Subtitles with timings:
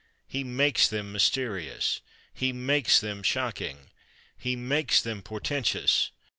[0.27, 2.01] He makes them mysterious.
[2.33, 3.91] He makes them shocking.
[4.35, 6.09] He makes them portentous.